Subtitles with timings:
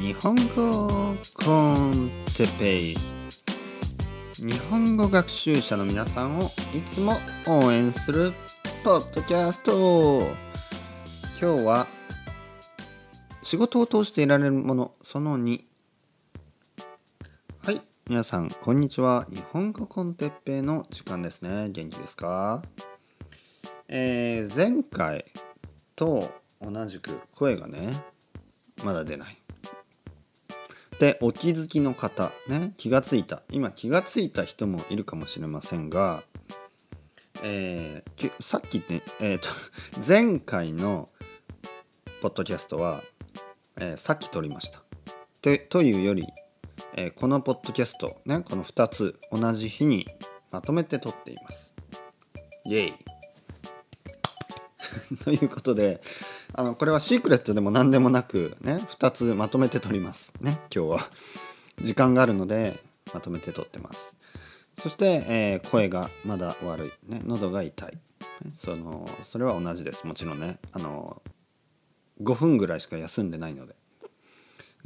[0.00, 2.96] 日本語コンテペイ。
[4.36, 8.32] 日本語学習者の皆さんをいつも応援する
[8.84, 10.20] ポッドキャスト。
[11.40, 11.86] 今日は
[13.42, 15.60] 仕事を通していられるものその2
[17.64, 19.26] はい皆さんこんにちは。
[19.28, 21.68] 日本語コンテッペイの時間ですね。
[21.70, 22.62] 元気ですか？
[23.88, 25.24] えー、前回
[25.96, 26.30] と
[26.60, 28.00] 同じく声がね
[28.84, 29.36] まだ出ない。
[30.98, 33.42] でお気づきの方ね気がついた。
[33.50, 36.22] 今気がついた人もいるかもしれませんが、
[37.42, 39.48] えー、さっきね、えーと、
[40.06, 41.08] 前回の
[42.20, 43.02] ポッドキャストは、
[43.76, 44.82] えー、さっき撮りました。
[45.40, 46.26] とというより、
[46.96, 50.06] えー、このポッドキャストねこの2つ同じ日に
[50.50, 51.72] まとめて撮っています。
[52.66, 52.94] イエイ。
[55.24, 56.02] ということで
[56.52, 60.32] あのこれはシークレットでも何でもなくね2つまとめて撮ります。
[60.40, 61.10] ね今日は。
[61.80, 62.78] 時間があるので
[63.14, 64.14] まとめて撮ってます。
[64.78, 67.98] そして、えー、声がまだ悪い、ね、喉が痛い。
[68.56, 70.06] そのそれは同じです。
[70.06, 71.22] もちろんねあの
[72.22, 73.74] 5分ぐらいしか休んでないので。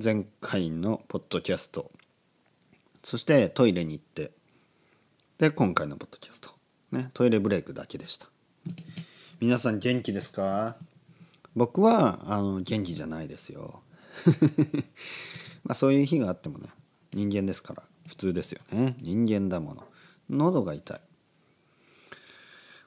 [0.03, 1.91] 前回のポッドキャスト。
[3.05, 4.33] そしてトイレに行って。
[5.39, 6.51] で今回のポッドキャスト、
[6.93, 8.28] ね、トイレブレイクだけでした。
[9.41, 10.77] 皆さん元気ですか？
[11.55, 13.83] 僕はあの元気じゃないですよ。
[15.64, 16.69] まあそういう日があってもね
[17.12, 18.97] 人間ですから普通ですよね。
[19.00, 19.86] 人間だもの。
[20.30, 21.00] 喉が痛い。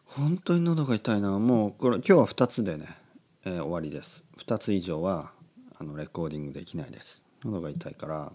[0.06, 1.38] 本当に喉が痛いな。
[1.40, 2.98] もうこれ今日は2つでね、
[3.46, 4.24] えー、終わりです。
[4.40, 5.32] 2つ以上は
[5.80, 7.24] あのレコーディングできないです。
[7.44, 8.34] 喉が痛いから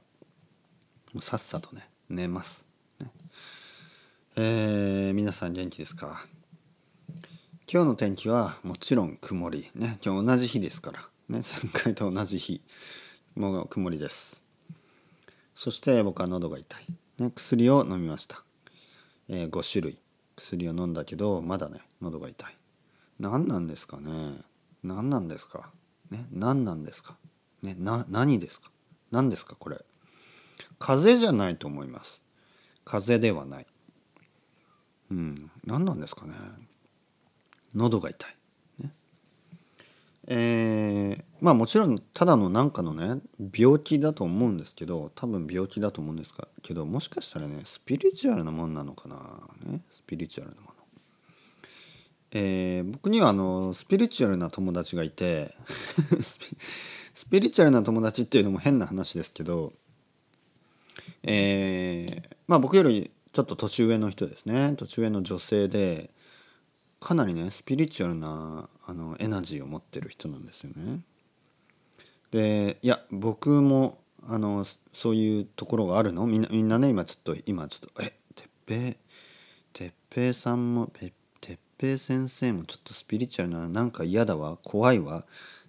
[1.13, 2.67] もうさっさとね寝ます、
[3.01, 3.11] ね、
[4.37, 6.25] えー、皆さん元気ですか？
[7.75, 9.71] 今日の天気はもちろん曇り。
[9.75, 11.01] ね今日同じ日ですから。
[11.31, 12.61] ね前回と同じ日。
[13.35, 14.43] もう曇りです。
[15.55, 16.87] そして僕は喉が痛い、
[17.19, 18.45] ね、薬を飲みました、
[19.31, 19.99] えー、5種類。
[20.37, 22.57] 薬を飲んだけどまだね喉が痛い。
[23.19, 24.35] 何なんですかね。
[24.85, 25.71] 何なんですか。
[26.11, 27.17] ね何なんですか。
[27.63, 28.71] ねな何ですか。
[29.11, 29.79] 何ですかこれ。
[30.79, 32.21] 風邪じゃないと思います。
[32.85, 33.67] 風邪ではない。
[35.11, 36.35] うん何なんですかね。
[37.75, 38.37] 喉が痛い、
[38.83, 38.93] ね、
[40.27, 43.21] えー、まあもちろんただの何かのね
[43.55, 49.17] 病気だと思うんですけど多分病気だと思うんですけどもしかしたらねスピリチュアルなもんなのかな、
[49.65, 50.73] ね、スピリチュアルなもの。
[52.35, 55.55] えー、僕にはあのスピリチュアルな友達がいて
[57.15, 59.75] スピリチュアルな友達っていうのも変な話ですけど、
[61.23, 64.75] えー、まあ僕よりちょっと年上の人ですね。
[64.77, 66.11] 年上の女性で
[67.03, 71.01] かなりねスピリチュアルなあのエナジーを持ってる人なんですよね。
[72.31, 76.27] でいや僕もあのそういうところがあるの？
[76.27, 78.97] みんなみんなね今ちょっと今ちょっとえてっぺい
[79.73, 81.13] てっぺいさんもてっ
[81.77, 85.25] ぺい先生もちょっとスピリチュアルななんか嫌だわ怖いわ、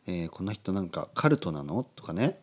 [0.05, 1.83] えー、この人なんかカルトなの？
[1.95, 2.37] とかね、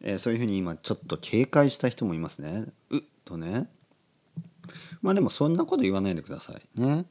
[0.00, 2.66] えー、そういうふうに今ちょっと警戒した人もいますね。
[2.90, 3.68] うっとね。
[5.02, 7.04] まあでもそんなこと言わないでくださいね。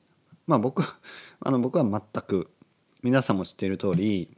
[0.48, 0.84] まあ僕
[1.40, 2.52] あの僕は全く
[3.04, 4.36] 皆さんも知っている通り、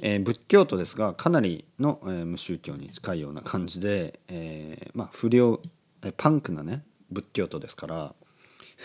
[0.00, 5.60] えー、仏教徒ですがかなりの、えー、無宗教に近いような感じで、えー、まあ不良、
[6.02, 8.14] えパンクなね仏教徒ですから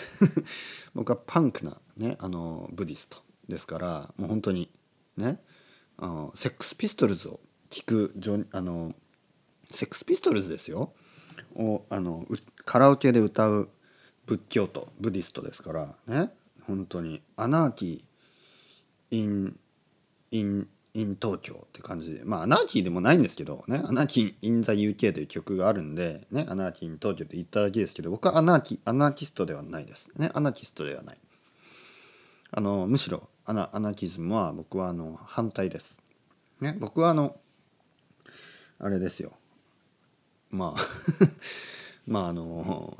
[0.93, 3.17] 僕はパンクなねあのブディスト
[3.47, 4.69] ですからもう本当に
[5.17, 5.41] ね
[5.97, 8.13] あのセックスピストルズを聴く
[8.51, 8.95] あの
[9.71, 10.93] セックスピストルズですよ。
[11.55, 12.25] をあの
[12.65, 13.69] カラオケで歌う
[14.29, 16.29] 仏教徒ブディストですからね
[16.67, 17.23] 本当に。
[17.35, 18.05] Anarchy
[19.11, 19.59] in
[20.29, 22.21] in in 東京って感じで。
[22.23, 30.11] まあアナーキーでもないんですけどねアナーキー・イン・ザ・ UK という曲があるんでね Anarchy in 東京って言っただけですけど僕はアナーキーアナーキストではないです。
[30.15, 31.17] ねアナーキストではない。
[32.51, 35.99] あのむしろアナアナーキズムは僕はあの反対です。
[36.61, 37.35] ね僕はあの
[38.77, 39.33] あれですよ。
[40.51, 40.81] まあ
[42.05, 42.95] まああの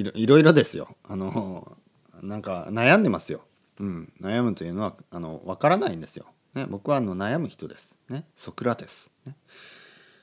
[0.00, 0.96] いろいろですよ。
[1.04, 1.76] あの
[2.22, 3.44] なんか悩んでますよ、
[3.78, 9.36] うん、悩むというのはあの分からないんですよ、ね、僕はあの悩む人です、ね、ソクラテス、ね。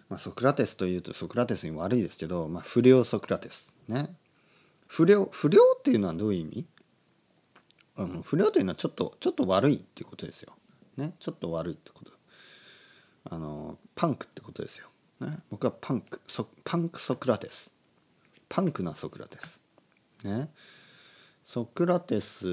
[0.10, 3.74] まあ、ソクラテスというとソクラテスに悪いですけど、まあ、不良ソクラテス。
[3.88, 4.14] ね。
[4.88, 6.66] 不良不良っていうのはどういう意味？
[7.96, 10.54] あの不良というのはちょっとちょっと悪いっていうことですよ、
[10.98, 12.12] ね、ちょっと悪いってこと。
[13.30, 14.88] あのパンクってことですよ、
[15.22, 17.72] ね、僕はパンクソパンクソクラテス。
[18.50, 19.61] パンクなソクラテス。
[20.26, 20.50] ね。
[21.44, 22.46] ソクラテス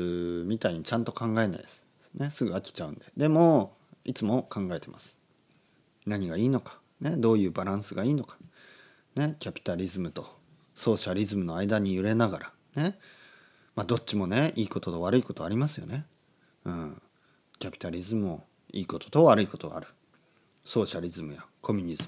[0.46, 3.04] みたいにちゃんと考えないです、ね、すぐ飽きちゃうんで。
[3.16, 5.18] でもいつも考えてます。
[6.06, 8.38] 何がいいのか、ね、どういうバランスがいいのか、
[9.14, 10.38] ね、キャピタリズムと
[10.74, 12.52] ソーシャリズムの間に揺れながら。
[12.76, 12.98] ね。
[13.74, 16.06] まあどっちもねいいことと悪いことありますよね。
[16.64, 17.02] うん、
[17.58, 19.86] キャピタリズムもいいことと悪いことがある。
[20.64, 22.06] ソーシャリズムやコミュニズ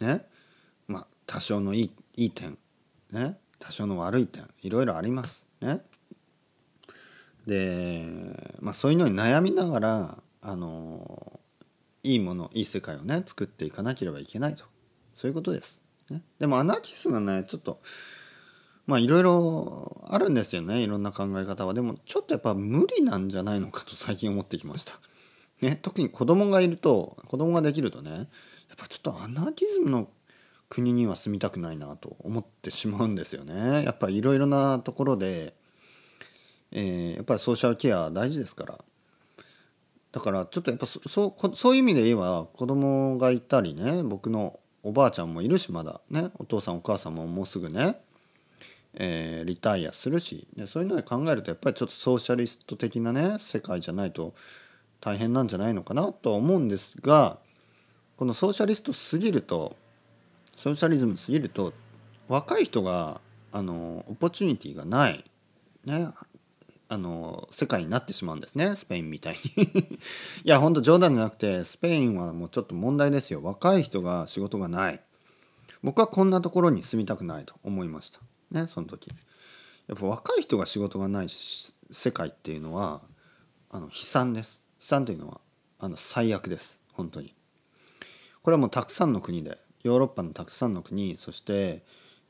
[0.00, 0.06] ム。
[0.06, 0.26] ね。
[0.88, 2.58] まあ多少のいいいい点。
[3.10, 3.38] ね。
[3.58, 5.80] 多少の悪い点いろいろありますね。
[7.46, 8.04] で、
[8.60, 11.40] まあ、そういうのに悩みながらあの
[12.02, 14.64] いいものいい世界をね作っていかなければいけないと
[15.14, 15.82] そういうことです。
[16.10, 17.80] ね、でもアナキストはねちょっと
[18.86, 25.00] まあいろいろあるんですよねいろんな考え方はでもちょっとやっぱ無理なんじゃないのかと最近思ってきました。
[25.60, 28.26] ね、特に子供がいると子供ができるとねやっ
[28.76, 30.08] ぱちょっとアナキズムの
[30.68, 33.82] 国には住みたくないなと思ってしまうんですよね。
[33.84, 35.54] やっぱりいろいろなところで、
[36.72, 38.78] えー、やっぱりソーシャルケア大事ですから
[40.10, 48.00] だからちょっとやっぱそそうそういう意味で言えば子供がいたりね僕のおばあちゃんもいるしまだねお父さんお母さんももうすぐね、
[48.94, 54.34] えー、リタイアするしでそういうので考えるとやっぱりちょっとソーシャリスト的なね世界じゃないと
[55.00, 57.38] 大変なんじゃないのかなとは思うんですが
[58.16, 59.76] このソーシャリストすぎると
[60.56, 61.72] ソーシャリズムすぎると
[62.28, 63.20] 若い人が
[63.52, 65.24] あのオポチュニティがない、
[65.84, 66.08] ね、
[66.88, 68.76] あの世界になってしまうんですね。
[68.76, 69.62] スペインみたいに。
[70.44, 73.42] いやほんと冗談じゃなくてスペインはもうちょっと問題ですよ。
[73.42, 75.00] 若い人が仕事がない。
[75.82, 78.20] 僕はこんなところに住みたくないと思いました。
[78.50, 79.10] ねその時。
[79.88, 83.02] やっぱ若い人が仕事がない世界っていうのは
[83.70, 84.62] あの悲惨です。
[84.80, 85.40] 悲惨というのは
[85.78, 86.80] あの最悪です。
[86.92, 87.34] 本当に。
[88.42, 91.82] これはもうたくさんの国でヨーロッパのたくさんの国そして、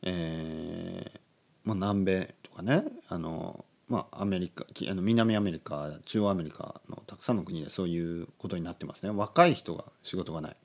[0.03, 1.21] えー
[1.65, 9.11] まあ、南米とかねあの、まあ、アメリカあの南アメリカ中央アメリカのたくさんの国でそういうことになってますね。
[9.11, 10.57] 若い人が仕事がない。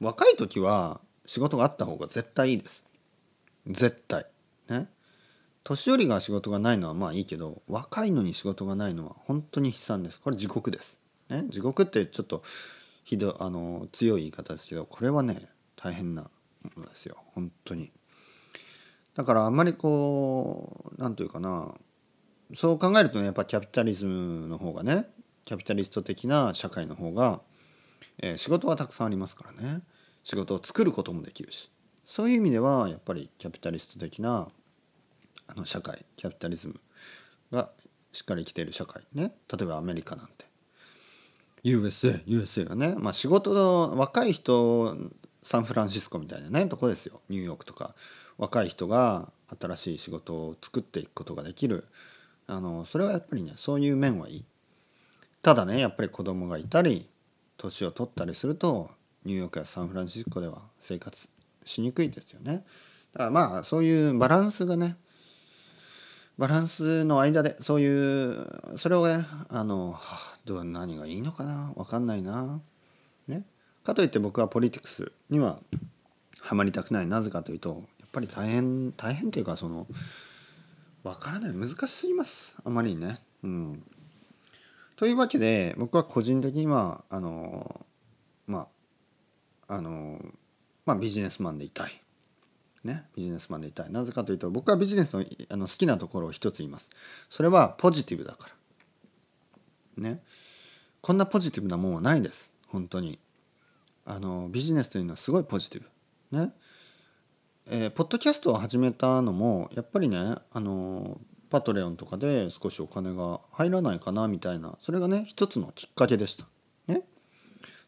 [0.00, 2.86] 若い時は仕事があった方が絶対いいです。
[3.66, 4.26] 絶対。
[4.68, 4.88] ね。
[5.64, 10.20] 年寄りが仕事がないのはまあいいけど若いのに仕事がないのは本当に悲惨です。
[10.20, 10.98] これ地獄です、
[11.30, 12.42] ね、地獄ってちょっと
[13.04, 16.30] ひどあの強い言い方ですけどこれはね大変なも
[16.76, 17.16] のですよ。
[17.34, 17.90] 本当に。
[19.14, 21.74] だからあんまりこう何というかな
[22.54, 25.06] そう考えるとねやっぱキャピタリズムの方がね
[25.44, 27.40] キャピタリスト的な社会の方が、
[28.18, 29.82] えー、仕事はたくさんありますからね。
[30.22, 31.70] 仕事を作ることもできるし。
[32.04, 34.48] そういう意味ではやっぱりキャピタリスト的な
[35.46, 36.80] あの社会キャピタリズム
[37.50, 37.70] が
[38.12, 39.34] しっかり生きている社会ね。
[39.50, 40.51] 例えばアメリカなんて。
[41.64, 42.94] USA USA がね。
[42.98, 44.96] まあ仕事の若い人
[45.42, 47.20] サンフランシスコみたいなねとこですよ。
[47.28, 47.94] ニューヨークとか。
[48.38, 49.30] 若い人が
[49.60, 51.84] 新しい仕事を作っていくことができる。
[52.46, 54.44] あのそれはやっぱりねそういう面はいい。
[55.42, 57.08] ただねやっぱり子供がいたり
[57.56, 58.90] 年を取ったりすると
[59.24, 61.28] ニューヨークやサンフランシスコでは生活
[61.64, 62.64] しにくいですよね。
[63.12, 64.96] だからまあそういうバランスがね
[66.38, 68.46] バランスの間でそういう
[68.78, 69.98] それをねあの
[70.44, 71.72] どう何がいいのかな？
[71.76, 72.60] 分かんないな。
[73.28, 73.44] ね、
[73.84, 75.60] かといって僕はポリティクスには
[76.40, 79.86] ハマりたくないなぜかというとやっぱり大変大変っていうかその
[81.04, 83.20] 分からない難しすぎますあまりにね。
[83.44, 83.82] うん、
[84.96, 87.86] というわけで僕は個人的にはあの
[88.46, 88.66] ま
[89.68, 90.18] ああの
[90.84, 92.01] まあビジネスマンでいたい。
[92.84, 93.92] ね、ビジネスマンでいたい。
[93.92, 96.90] なぜかというと僕はビジネスのあの好きなところを一つ言います。
[97.28, 98.48] それはポジティブだか
[99.98, 100.02] ら。
[100.10, 100.22] ね。
[101.00, 102.52] こんなポジティブなもんはないです。
[102.68, 103.18] 本当に。
[104.04, 105.82] あのビジネスというのはすごいポジティ
[106.30, 106.38] ブ。
[106.38, 106.52] ね。
[107.66, 114.76] えー、ポッドキャストを始めたのもやっぱりねあのパトレオンとかで少しお金が入らないかなみたいな。
[114.80, 116.46] それがね一つのきっかけでした。
[116.88, 117.02] ね、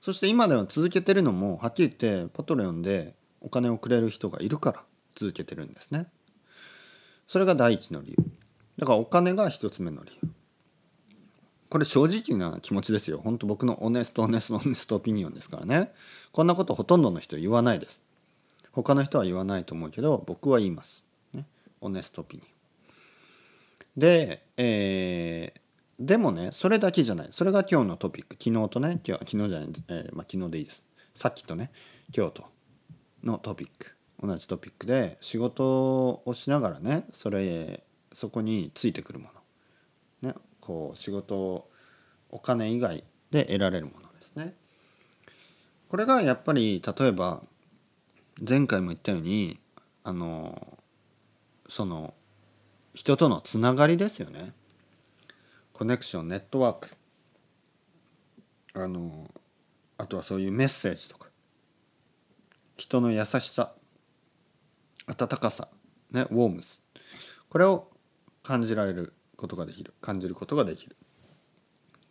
[0.01, 4.83] そして今では続けてるのもはっきり言ってパトレオンでお金をくれる人がいるから
[5.15, 6.07] 続けてるんですね。
[7.29, 8.25] それが第一の理由。
[8.79, 10.31] だからお金が一つ目の理由。
[11.69, 13.21] これ正直な気持ちですよ。
[13.23, 15.93] 本当僕のオネストオネストオネストオピニオンですからね。
[16.33, 18.03] こんなことほとんどの人言わないです。
[18.73, 21.05] 他の人は言わないと思うけど僕は言います。
[21.33, 21.47] ね、
[21.81, 22.55] オネストオピニオン。
[23.97, 30.85] で、えー、でもねそれだけじゃないそれが今日のトピック昨日とね今日昨日じゃない、えー、まあ、昨日でいいです
[31.15, 31.71] さっきとね
[32.17, 32.54] 今日と
[33.25, 39.29] のトピック同じトピックで仕事をしながらねそれそこについてくるも
[40.23, 41.69] の、ね、こう仕事
[42.31, 44.55] お金以外で得られるものですね。
[45.89, 47.43] これがやっぱり例えば
[48.47, 49.61] 前回も言ったように
[50.03, 50.79] あの
[51.69, 52.15] その
[52.95, 54.53] 人とのつながりですよね。
[55.73, 56.97] コネクションネットワーク
[58.75, 59.29] あの
[59.99, 61.29] あとはそういうメッセージとか
[62.77, 63.73] 人の優しさ
[65.07, 65.69] 温かさ
[66.11, 66.83] ねウォームス
[67.49, 67.89] これを
[68.43, 69.95] 感じられることができる。
[70.01, 70.97] 感じることができる。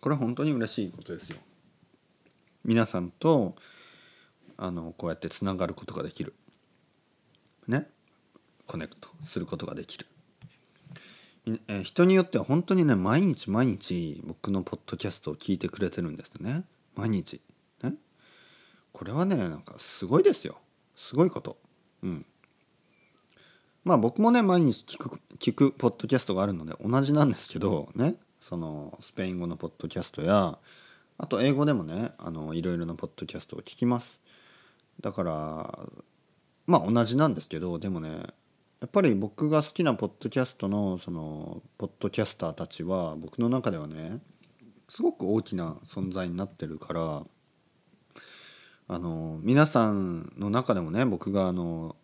[0.02, 1.38] これは本当に嬉しいことですよ。
[2.66, 3.56] 皆さんと
[4.58, 6.34] あのこうやってつながることができる。
[7.68, 7.88] ね。
[8.66, 10.08] コネクトすることができる、
[11.84, 16.64] 人によっては本当にね毎日毎日僕のポッドキャストを聞いてくれてるんですね。
[16.96, 17.42] 毎日。
[18.94, 20.60] これはねなんかすごいですよ。
[20.96, 21.58] すごいこと。
[22.04, 22.26] うん。
[23.84, 28.16] まあ僕もね毎日聞く聞くポッドキャストがあるので同じなんですけどね。
[28.40, 30.58] そのスペイン語のポッドキャストや
[31.18, 34.22] あと英語でもねあのいろいろなポッドキャストを聞きます。
[35.02, 35.80] だから
[36.68, 38.10] まあ同じなんですけどでもね
[38.80, 44.20] やっぱり僕が好きなポッドキャストのそのポッドキャスターたちは僕の中ではね
[44.90, 47.24] すごく大きな存在になってるから
[48.94, 51.96] あの皆さんの中でもね僕があの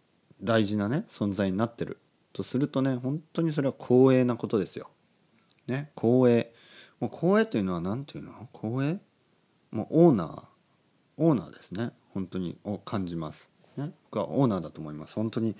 [0.41, 1.99] 大事なね存在になってる
[2.33, 4.89] とするとね本当にそれは光栄なことですよ。
[5.67, 6.53] ね光栄
[6.99, 8.31] もう光栄というのは何ていうの？
[8.53, 8.99] 光栄？
[9.71, 10.43] もうオーナー
[11.17, 13.51] オーナーですね本当にを感じます。
[13.77, 15.15] ね僕はオーナーだと思います。
[15.15, 15.55] 本当に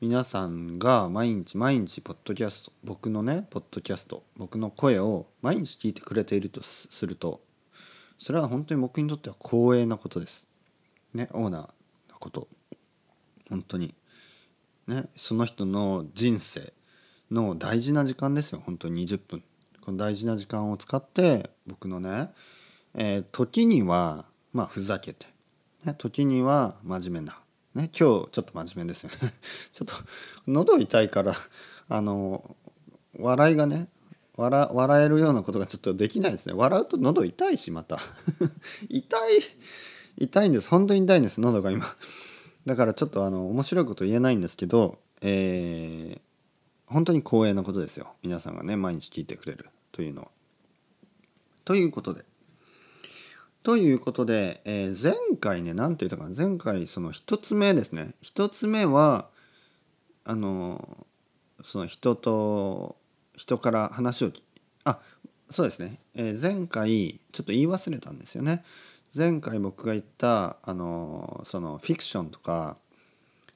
[0.00, 7.40] 皆さんが毎日毎日ポッドキャスト僕のねポッドキャスト僕の声を毎日聞いてくれているとすると
[8.18, 10.47] それは本当に僕にとっては光栄なことです。
[11.14, 11.68] ねオーナーの
[12.18, 12.48] こと。
[13.48, 13.94] 本当に。
[14.86, 16.72] ねその人の人生
[17.30, 18.62] の大事な時間ですよ。
[18.64, 19.42] 本当に20分。
[19.88, 22.30] この大事な時間を使って僕のね、
[22.94, 25.26] えー、時にはまあふざけて、
[25.84, 27.40] ね、時には真面目な、
[27.74, 29.32] ね、今日ちょっと真面目ですよね。
[29.72, 29.94] ちょっと
[30.46, 31.34] 喉痛いから
[31.88, 32.56] あの
[33.18, 33.88] 笑いがね
[34.36, 36.54] 笑笑えるようなことがちょっとできないですね。
[36.54, 37.98] 笑うと喉痛いしまた。
[38.88, 39.40] 痛い。
[40.18, 40.68] 痛いんです。
[40.68, 41.40] 本当に痛いんです。
[41.40, 41.86] 喉が今。
[42.66, 46.20] だからちょっとあの面白いこと言えないんですけどえー、
[46.86, 48.14] 本当に光栄なことですよ。
[48.22, 49.68] 皆さんがね毎日聞いてくれる。
[49.92, 50.28] というのは。
[51.64, 52.24] ということで。
[53.62, 56.34] ということで、えー、前回ね何て言ったかな。
[56.34, 58.14] 前回その1つ目ですね。
[58.22, 59.28] 1つ目は
[60.24, 61.06] あの
[61.64, 62.96] その人と
[63.34, 64.30] 人から話を
[64.84, 65.00] あ
[65.50, 68.64] そうですね、えー、前回ちょっと言い忘れたんですよね。
[69.14, 72.76] 前回僕が言ったあのそのフィクションとか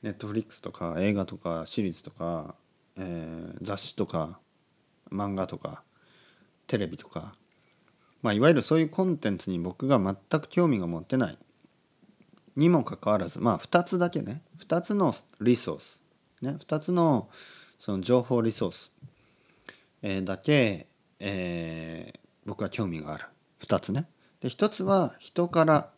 [0.03, 2.55] ネットフリックスとか映画とかシリーズとか、
[2.97, 4.39] えー、雑誌とか
[5.13, 5.83] 漫画とか
[6.67, 7.35] テレビとか、
[8.23, 11.39] まあ、いわゆるそういうコンテンツに僕が全く興味が持ってない。
[12.55, 14.43] にもかかわらずまあ2つだけね。
[14.59, 16.03] 2つのリソース、
[16.41, 17.29] ね、2つの
[17.79, 18.93] その情報リソース、
[20.03, 20.87] えー、だけ、
[21.19, 23.25] えー、僕は興味がある。
[23.61, 24.07] 2つね。
[24.43, 25.91] で一つは人から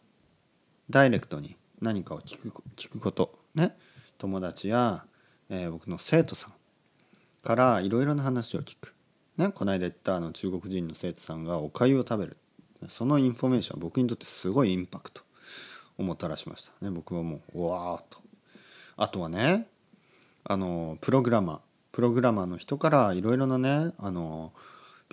[0.90, 3.38] ダイレクトに何かを聞く聞くこと。
[3.54, 3.74] ね。
[4.18, 5.04] 友達や、
[5.48, 6.52] えー、僕の生徒さん
[7.42, 8.94] からいろいろな話を聞く、
[9.38, 12.36] ね、この間言ったあの中国人の生徒さんがおかゆを食べる。
[12.88, 15.22] そのインフォメーション僕にとってすごいインパクト。
[15.96, 16.72] をもたらしました。
[16.84, 16.90] ね。
[16.90, 18.18] 僕はもううわーっと。
[18.96, 19.68] あとはね
[20.44, 21.58] あのプログラマー。
[21.92, 24.52] プログラマーの人からいろいろなねあの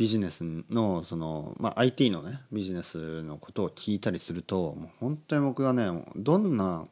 [0.01, 6.87] ビジネスのその、まあ、IT のねビジネスのことを聞いたりするともう本当に僕はねどんな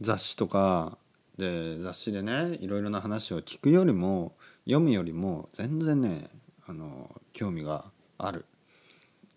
[0.00, 0.96] 雑誌とか
[1.36, 6.30] で雑誌でねいろいろな話を聞くよりも読むよりも全然ね
[6.68, 7.86] あの興味が
[8.18, 8.44] ある。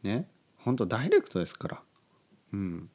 [0.04, 1.82] ね本当ダイレクトですから。
[2.54, 2.90] うん。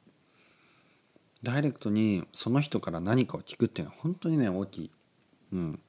[1.43, 4.91] ダイレクトにその人から何かを聞くっていうのは本当にね大きい。
[5.51, 5.79] うん。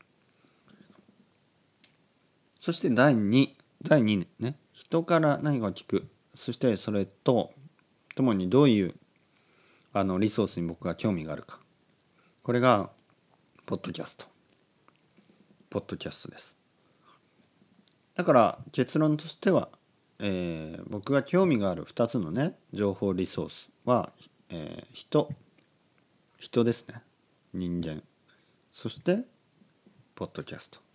[2.62, 3.48] そして第2
[3.82, 4.54] 第2ね。
[4.72, 6.06] 人から何かを聞く。
[6.32, 7.52] そしてそれと
[8.14, 8.94] ともにどういう
[9.92, 11.58] あのリソースに僕が興味があるか。
[12.44, 12.90] これが
[13.66, 14.26] ポッドキャスト。
[15.70, 16.56] ポッドキャストです。
[18.14, 19.68] だから結論としては、
[20.20, 24.12] えー、僕が興味がある2つのね情報リソースは、
[24.50, 25.28] えー、人
[26.38, 27.02] 人ですね。
[27.52, 28.04] 人間。
[28.72, 29.24] そして
[30.14, 30.91] ポッドキャスト。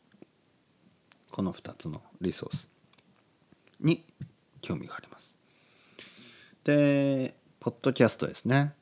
[1.38, 2.68] この2つのリソース
[3.80, 4.04] に
[4.60, 5.38] 興味があります。
[6.64, 8.74] でポッドキャストですね。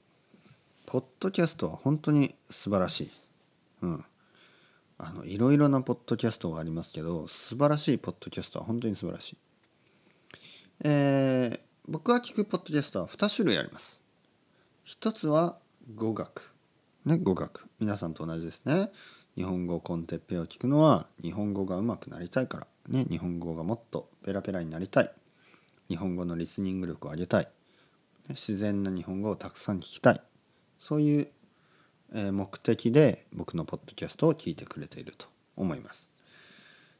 [0.85, 3.11] ポッドキャストは本当に素晴らしい。
[3.81, 4.05] うん。
[4.97, 9.37] あのいろいろなポッドキャストがありますけど素晴らしいポッドキャストは本当に素晴らしい。
[10.85, 11.59] えー、
[11.89, 14.01] 僕が聞くポッドキャストは2種類あります。
[14.85, 15.57] 一つは
[15.93, 16.53] 語学。
[17.03, 17.67] ね、語学。
[17.81, 18.93] 皆さんと同じですね。
[19.35, 22.67] 日本語コンテッペを聞くのは日本語が上手くなりたいから。
[22.87, 25.11] ね日本語がもっとペラペラになりたい。
[25.89, 27.49] 日本語のリスニング力を上げたい。
[28.29, 30.21] 自然な日本語をたくさん聞きたい。
[30.79, 35.27] そういう目的で僕のポッドキャストを聞いてくれていると
[35.57, 36.11] 思います。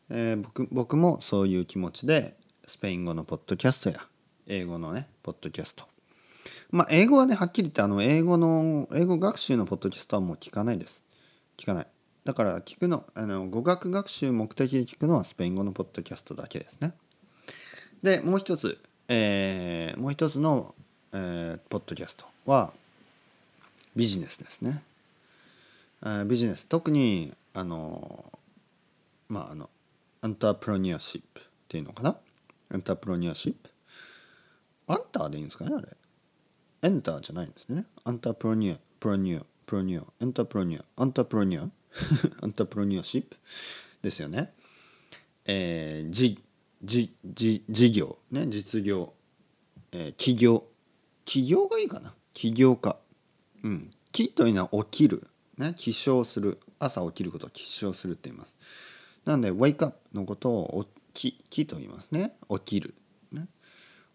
[0.10, 4.06] えー、僕僕もそういう気持ちでスペイン語のポッドキャストや
[4.48, 5.86] 英語のねポッドキャスト。
[6.70, 11.04] まあ英語はねはっきり言ってあの英語の英語学習のポッドキャストはもう聞かないです。
[11.58, 11.88] 聞かない。
[12.26, 16.94] だから聞くのあの語学学習目的で聞くのはスペイン語のポッドキャストだけですね。
[18.02, 20.74] でもう一つ、えー、もう一つの、
[21.14, 22.74] えー、ポッドキャストは
[23.96, 24.82] ビジネスですね、
[26.04, 26.66] えー、ビジネス。
[26.66, 28.26] 特にあの
[29.30, 29.70] まああの
[30.22, 32.18] entrepreneurship っていうのかな？
[32.74, 33.70] entrepreneurship
[34.88, 35.88] アンターでいいんですかねあれ？
[36.82, 37.86] エンターじゃないんですね。
[38.04, 41.70] アンタープロニアプロニアプロニアエンタープロニアアンタープロニア
[42.42, 43.38] entrepreneurship
[44.02, 44.54] ですよね。
[45.46, 46.40] えー、じ
[46.84, 49.14] じじ事業ね実業、
[49.92, 50.66] えー、企業
[51.26, 52.14] 企業がいいかな？
[52.34, 52.98] 起業家。
[53.64, 53.92] うん。
[54.12, 55.28] 起というのは起きる。
[55.58, 56.60] ね起床する。
[56.80, 58.56] 朝起きることを起床するって言います。
[59.24, 62.36] なんで wake up のことを起きと言いますね。
[62.50, 62.94] 起きる、
[63.32, 63.48] ね、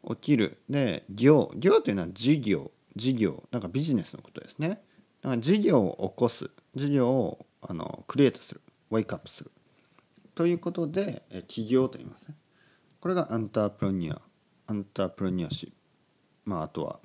[0.08, 0.58] 起きる。
[0.68, 2.70] で業業というのは事業。
[2.96, 4.68] 事業なんかビジネスのことですね。
[5.22, 6.50] だから事業を起こす。
[6.74, 9.50] 事業をあのクリエイトする wake up する。
[10.34, 12.34] ということで起業と言いますね。
[13.00, 14.20] これがアンタープロニア
[14.66, 15.74] アンタープロニアシップ
[16.44, 17.00] まああとは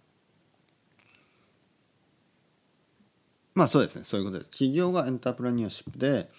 [3.54, 4.04] まあそうですね。
[4.06, 4.50] そういうことです。
[4.50, 6.30] 起業がエンタープロニアシップで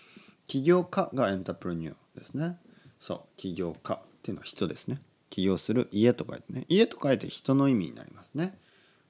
[0.46, 2.58] 起業家がエンタープレニューですね。
[3.00, 5.00] そう起業家っていうのは人ですね。
[5.30, 6.66] 起業する家と書いてね。
[6.68, 8.58] 家と書いて人の意味になりますね。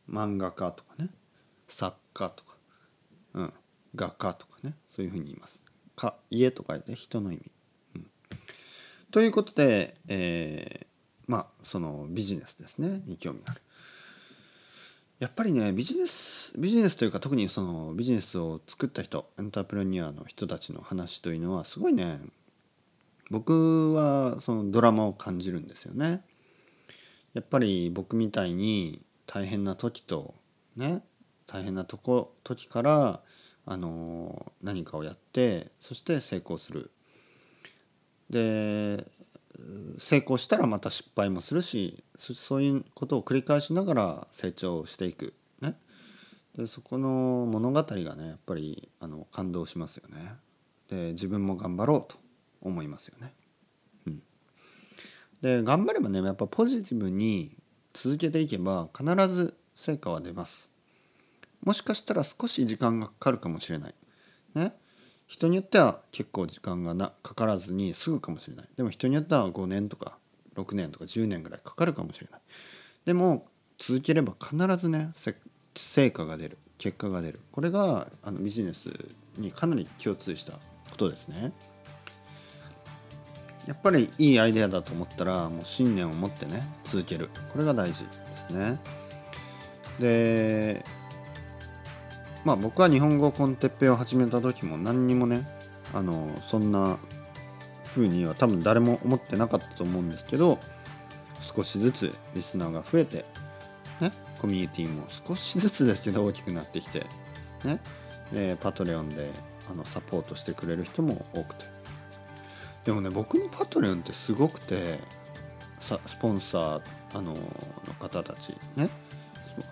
[0.08, 1.10] 漫画家とかね。
[1.68, 2.56] 作家とか。
[3.34, 3.52] うん。
[3.94, 4.76] 画家とかね。
[4.96, 5.62] そういうふうに言います。
[5.94, 7.42] か家と書いて人の意味、
[7.96, 8.06] うん、
[9.10, 10.86] ということで、えー、
[11.26, 13.02] まあそのビジネスですね。
[13.06, 13.60] に興味がある。
[15.18, 22.20] やっぱりねビジネスビジネスというか特にそのビジネスを作った人エンタープレニアの人たちの話というのはすごいね
[23.30, 26.22] 僕はそのドラマを感じるんですよね。
[27.34, 30.34] やっぱり僕みたいに大変な時と
[30.74, 31.02] ね
[31.46, 33.20] 大変なとこ時から
[33.66, 36.90] あの何かをやってそして成功する。
[38.30, 39.06] で
[39.98, 45.76] 成功したらまた失敗もするしそういうことを繰り返しながら成長していく、ね、
[46.56, 50.34] でそこの物語がねやっぱりあの感動しますよね
[50.90, 52.16] で自分も頑張ろうと
[52.60, 53.32] 思いますよね。
[54.06, 54.22] うん、
[55.40, 57.56] で頑張ればねやっぱポジティブに
[57.92, 60.75] 続けていけば必ず成果は出ます。
[61.66, 63.94] もしかしたら少し時間がかかるかもしれない。
[64.54, 64.72] ね。
[65.26, 68.68] 人によっては結構時間がなかからずにすぐかもしれない。
[68.76, 70.16] でも人によっては5年とか
[70.54, 72.40] 6年とか10年ぐらいかかるかもしれない。
[73.04, 73.48] でも
[73.78, 75.10] 続ければ必ずね
[75.74, 77.40] 成果が出る結果が出る。
[77.50, 78.92] これがあのビジネス
[79.36, 81.52] にかなり共通したことですね。
[83.66, 87.28] やっぱりいいアイデアだと思ったらもう信念を持ってね続ける。
[87.52, 88.10] これが大事で
[88.48, 88.78] すね。
[89.98, 90.84] で
[92.46, 95.44] まあ僕は日本語コンテッペを始めた時も何にもね
[95.92, 96.96] あのそんな
[97.86, 100.60] 風には多分誰も思ってなかったと思うんですけど
[101.40, 103.24] 少しずつリスナーが増えて
[104.00, 107.04] ねコミュニティも少しずつですけど大きくなってきて
[107.64, 107.80] ね
[108.32, 109.28] でパトレオンで
[109.68, 111.64] あのサポートしてくれる人も多くて。
[112.84, 115.00] でもね僕のパトレオンってすごくて
[115.80, 116.82] スポンサー
[117.12, 117.36] あのの
[117.98, 118.88] 方たちね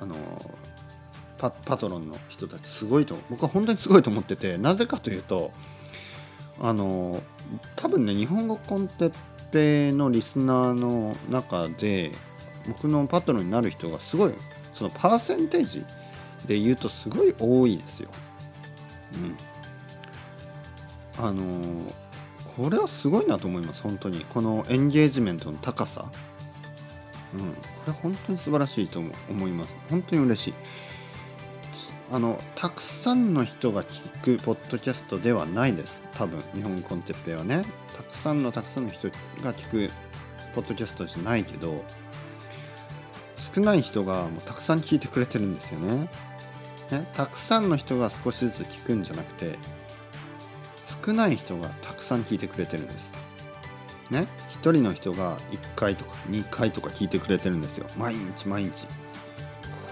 [0.01, 0.17] あの
[1.51, 5.51] パトロンの人たちすごいと僕は本当にすごいと思っててなぜかというと
[6.61, 7.23] あの
[7.77, 9.15] 多分ね日本語コンテッ
[9.51, 12.13] ペのリスナーの中で
[12.67, 14.35] 僕のパトロンになる人がすごい
[14.75, 15.85] そのパーセンテージ
[16.47, 18.09] で言うとすごい多いですよ。
[21.19, 21.93] うん、あの
[22.57, 24.25] これはすごいなと思います本当に。
[24.25, 26.07] このエンゲージメントの高さ、
[27.35, 29.77] うん、これ本当に素晴らしいと思います。
[29.89, 30.55] 本当に嬉しい。
[32.13, 36.03] あのたくさんの人が聞くポッドキャストではないです。
[36.13, 37.65] 多分日本コンテッペはね。
[37.97, 39.09] たくさんのたくさんの人
[39.43, 39.93] が聞く
[40.55, 41.85] ポッドキャストじゃないけど
[43.55, 46.09] 少ない人がもうたくさん聞いてくれてるんですよね。
[46.91, 49.59] ねたくさんの人が少しずつ聞くんじゃなくて
[51.05, 53.13] 少ない人がたくさん聞いてくれてるんです。
[54.11, 54.27] ね
[54.63, 57.87] 1人の人が1回とか2回とか聞いてくれてるんですよ。
[57.97, 58.87] 毎日毎日。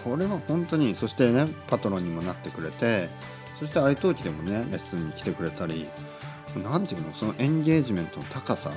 [0.04, 3.08] これは本当にそしてねパトロンにもなってくれて
[3.58, 5.86] そして愛登記でもねレッスンに来てくれたり
[6.62, 8.76] 何ていうのそのエンゲージメントの高さこ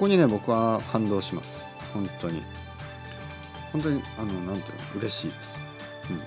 [0.00, 1.68] こにね僕は感動します。
[1.92, 2.42] 本当に。
[3.72, 5.56] 本当にあのなんていうの嬉しいです、
[6.10, 6.20] うん、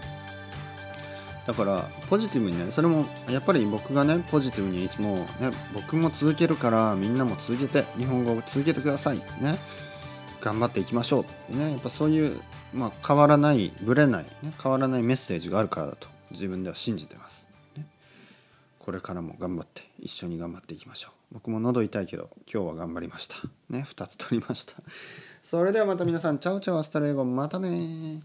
[1.45, 5.25] だからポジティブにねそれもやっぱり僕がねポジティブにいつも、ね、
[5.73, 9.17] 僕も続けるからみんなも続けて日本語を続けてください。
[9.17, 9.57] ね。
[10.41, 11.55] 頑張っていきましょう。
[11.55, 11.71] ね。
[11.71, 12.41] やっぱそういう、
[12.73, 17.85] まあ、変わらないぶれない、ね、変わらないメッセージがあるからだと自分では信じてます、ね、
[18.79, 21.11] これからも頑張って一緒に頑張っていきましょう。
[21.33, 23.37] 僕も喉痛いけど今日は頑張りました。
[23.69, 23.85] ね。
[23.87, 24.73] 2つ取りました。
[25.41, 28.21] それではまた皆さん ciao ciao hasta luego またね